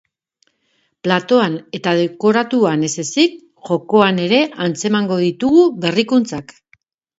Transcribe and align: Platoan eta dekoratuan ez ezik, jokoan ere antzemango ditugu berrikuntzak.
Platoan 1.07 1.57
eta 1.79 1.93
dekoratuan 1.99 2.87
ez 2.89 2.91
ezik, 3.05 3.37
jokoan 3.71 4.25
ere 4.25 4.41
antzemango 4.71 5.21
ditugu 5.29 5.65
berrikuntzak. 5.87 6.59